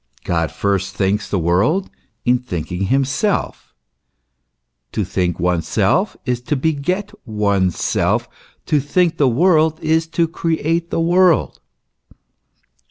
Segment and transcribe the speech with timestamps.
[0.23, 1.91] God first thinks the world
[2.25, 3.75] in thinking himself:
[4.93, 8.27] to think oneself is to beget oneself,
[8.65, 11.59] to think the world is to create the world.